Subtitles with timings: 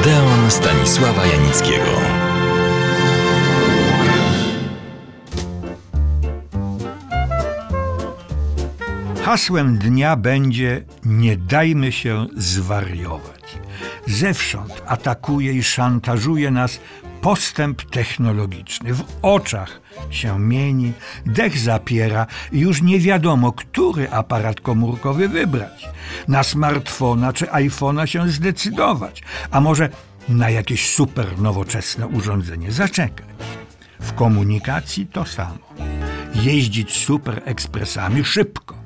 [0.00, 1.84] Odeon Stanisława Janickiego.
[9.22, 13.58] Hasłem dnia będzie nie dajmy się zwariować.
[14.06, 16.80] Zewsząd atakuje i szantażuje nas
[17.20, 18.94] postęp technologiczny.
[18.94, 19.80] W oczach
[20.10, 20.92] się mieni,
[21.26, 25.88] dech zapiera i już nie wiadomo, który aparat komórkowy wybrać.
[26.28, 29.88] Na smartfona czy iPhona się zdecydować, a może
[30.28, 33.26] na jakieś super nowoczesne urządzenie zaczekać.
[34.00, 35.58] W komunikacji to samo.
[36.34, 38.79] Jeździć super ekspresami szybko,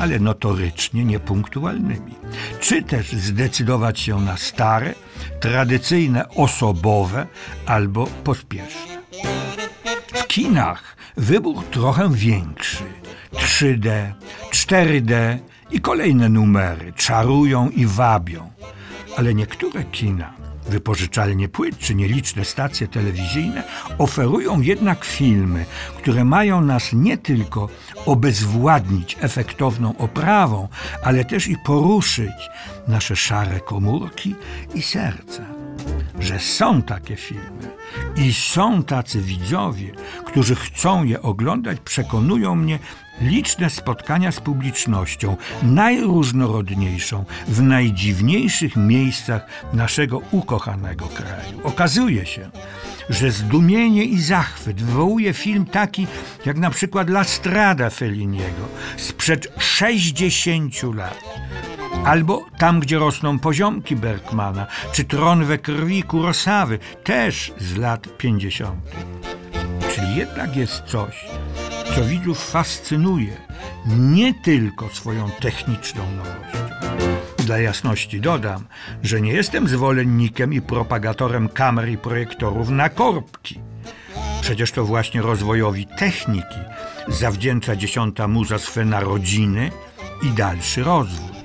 [0.00, 2.14] ale notorycznie niepunktualnymi.
[2.60, 4.94] Czy też zdecydować się na stare,
[5.40, 7.26] tradycyjne, osobowe
[7.66, 9.00] albo pospieszne.
[10.14, 12.84] W kinach wybór trochę większy.
[13.32, 14.12] 3D,
[14.52, 15.38] 4D
[15.70, 18.50] i kolejne numery czarują i wabią.
[19.16, 20.32] Ale niektóre kina,
[20.70, 23.62] wypożyczalnie płyt czy nieliczne stacje telewizyjne
[23.98, 25.64] oferują jednak filmy,
[25.98, 27.68] które mają nas nie tylko
[28.06, 30.68] obezwładnić efektowną oprawą,
[31.02, 32.50] ale też i poruszyć
[32.88, 34.34] nasze szare komórki
[34.74, 35.59] i serca
[36.20, 37.70] że są takie filmy
[38.16, 39.92] i są tacy widzowie,
[40.26, 42.78] którzy chcą je oglądać, przekonują mnie
[43.20, 51.60] liczne spotkania z publicznością, najróżnorodniejszą, w najdziwniejszych miejscach naszego ukochanego kraju.
[51.64, 52.50] Okazuje się,
[53.10, 56.06] że zdumienie i zachwyt wywołuje film taki
[56.46, 61.24] jak na przykład La Strada Felliniego sprzed 60 lat
[62.04, 68.80] Albo tam, gdzie rosną poziomki Bergmana, czy tron we krwi Kurosawy, też z lat 50.
[69.94, 71.24] Czyli jednak jest coś,
[71.94, 73.36] co widzów fascynuje
[73.86, 76.58] nie tylko swoją techniczną nowością.
[77.38, 78.64] Dla jasności dodam,
[79.02, 83.60] że nie jestem zwolennikiem i propagatorem kamer i projektorów na korbki.
[84.40, 86.58] Przecież to właśnie rozwojowi techniki
[87.08, 89.70] zawdzięcza dziesiąta muza swe narodziny
[90.22, 91.39] i dalszy rozwój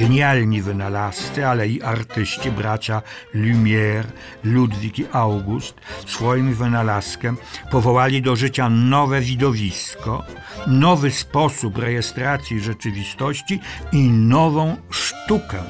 [0.00, 3.02] genialni wynalazcy, ale i artyści, bracia
[3.34, 4.04] Lumière,
[4.44, 5.74] Ludwik i August,
[6.06, 7.36] swoim wynalazkiem
[7.70, 10.24] powołali do życia nowe widowisko,
[10.66, 13.60] nowy sposób rejestracji rzeczywistości
[13.92, 15.62] i nową sztukę.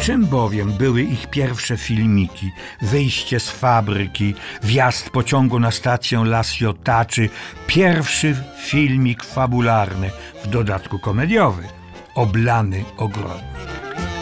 [0.00, 2.50] Czym bowiem były ich pierwsze filmiki,
[2.82, 7.28] wyjście z fabryki, wjazd pociągu na stację La Ciotat, czy
[7.66, 10.10] pierwszy filmik fabularny,
[10.44, 11.62] w dodatku komediowy–
[12.14, 13.68] oblany ogrodnik.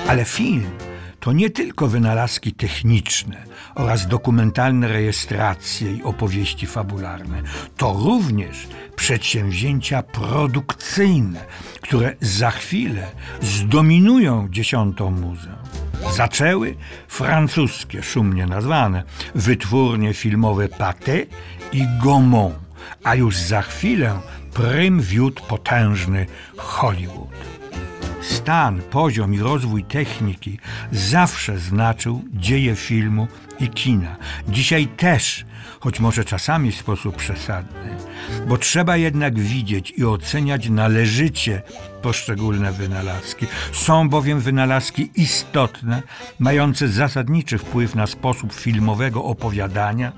[0.09, 0.71] Ale film
[1.21, 7.43] to nie tylko wynalazki techniczne oraz dokumentalne rejestracje i opowieści fabularne.
[7.77, 11.45] To również przedsięwzięcia produkcyjne,
[11.81, 13.07] które za chwilę
[13.43, 15.57] zdominują dziesiątą muzę.
[16.17, 16.75] Zaczęły
[17.09, 19.03] francuskie, szumnie nazwane,
[19.35, 21.27] wytwórnie filmowe Pathé
[21.73, 22.55] i Gaumont,
[23.05, 24.21] a już za chwilę
[24.55, 26.27] prym wiódł potężny
[26.57, 27.60] Hollywood.
[28.21, 28.40] Christ.
[28.41, 30.59] Stan, poziom i rozwój techniki
[30.93, 33.29] zawsze znaczył dzieje filmu
[33.61, 34.17] i kina.
[34.49, 35.45] Dzisiaj też,
[35.81, 37.97] choć może czasami w sposób przesadny,
[38.49, 41.63] bo trzeba jednak widzieć i oceniać należycie
[42.03, 43.47] poszczególne wynalazki.
[43.73, 46.03] Są bowiem wynalazki istotne,
[46.39, 50.13] mające zasadniczy wpływ na sposób filmowego opowiadania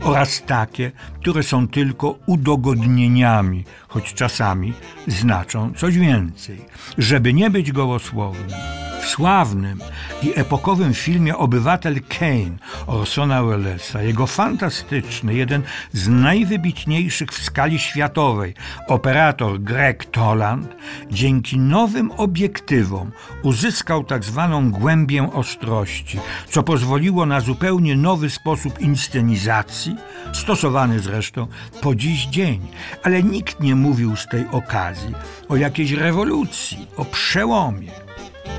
[0.00, 4.72] oraz takie, które są tylko udogodnieniami, choć czasami
[5.06, 6.60] znaczą coś więcej,
[6.98, 8.87] żeby nie być gołosłownym.
[9.08, 9.80] Sławnym
[10.22, 12.56] i epokowym filmie Obywatel Kane
[12.86, 15.62] Orsona Wellesa, jego fantastyczny, jeden
[15.92, 18.54] z najwybitniejszych w skali światowej,
[18.88, 20.76] operator Greg Toland,
[21.10, 23.12] dzięki nowym obiektywom
[23.42, 29.96] uzyskał tak zwaną głębię ostrości, co pozwoliło na zupełnie nowy sposób inscenizacji,
[30.32, 31.46] stosowany zresztą
[31.80, 32.60] po dziś dzień.
[33.02, 35.14] Ale nikt nie mówił z tej okazji
[35.48, 38.07] o jakiejś rewolucji, o przełomie.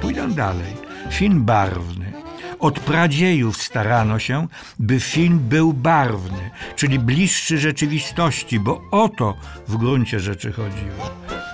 [0.01, 0.73] Pójdę dalej.
[1.11, 2.13] Film barwny.
[2.59, 4.47] Od pradziejów starano się,
[4.79, 9.37] by film był barwny, czyli bliższy rzeczywistości, bo o to
[9.67, 11.09] w gruncie rzeczy chodziło.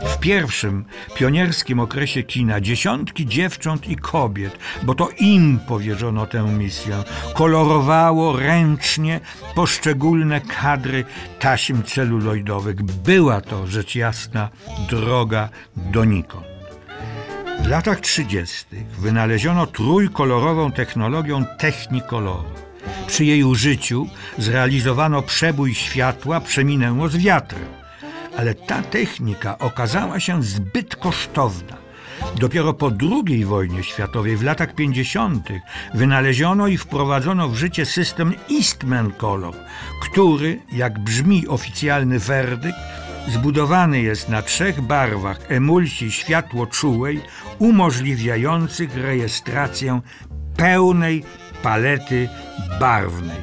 [0.05, 7.03] W pierwszym pionierskim okresie kina dziesiątki dziewcząt i kobiet, bo to im powierzono tę misję,
[7.33, 9.19] kolorowało ręcznie
[9.55, 11.05] poszczególne kadry
[11.39, 12.83] taśm celuloidowych.
[12.83, 14.49] Była to rzecz jasna
[14.89, 16.54] droga donikąd.
[17.63, 18.65] W latach 30.
[18.99, 22.49] wynaleziono trójkolorową technologią technikoloru.
[23.07, 24.07] Przy jej użyciu
[24.37, 27.65] zrealizowano przebój światła przeminęło z wiatrem.
[28.37, 31.77] Ale ta technika okazała się zbyt kosztowna.
[32.39, 35.49] Dopiero po II wojnie światowej, w latach 50.,
[35.93, 39.55] wynaleziono i wprowadzono w życie system Eastman Color,
[40.01, 42.77] który, jak brzmi oficjalny werdykt,
[43.27, 47.21] zbudowany jest na trzech barwach emulsji światło-czułej,
[47.59, 50.01] umożliwiających rejestrację
[50.57, 51.23] pełnej
[51.63, 52.29] palety
[52.79, 53.37] barwnej.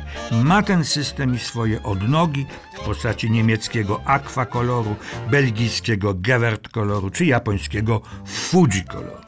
[0.45, 2.47] Ma ten system i swoje odnogi
[2.77, 4.97] w postaci niemieckiego aqua koloru,
[5.31, 9.23] belgijskiego Gewert koloru czy japońskiego Fuji koloru.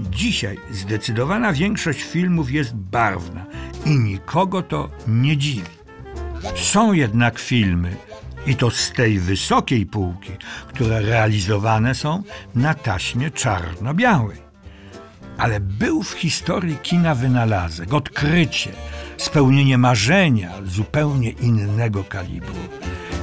[0.00, 3.46] Dzisiaj zdecydowana większość filmów jest barwna
[3.86, 5.80] i nikogo to nie dziwi.
[6.56, 7.96] Są jednak filmy,
[8.46, 10.32] i to z tej wysokiej półki,
[10.68, 12.22] które realizowane są
[12.54, 14.50] na taśmie czarno-białej.
[15.38, 18.72] Ale był w historii kina wynalazek, odkrycie,
[19.16, 22.54] spełnienie marzenia zupełnie innego kalibru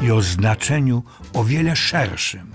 [0.02, 1.04] i o znaczeniu
[1.34, 2.52] o wiele szerszym.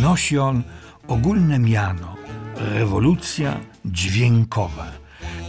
[0.00, 0.62] Nosi on
[1.08, 2.16] ogólne miano
[2.56, 4.86] rewolucja dźwiękowa.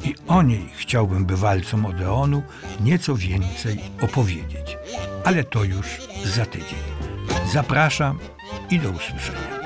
[0.03, 2.43] I o niej chciałbym bywalcom Odeonu
[2.79, 4.77] nieco więcej opowiedzieć.
[5.23, 6.79] Ale to już za tydzień.
[7.53, 8.19] Zapraszam
[8.69, 9.58] i do usłyszenia.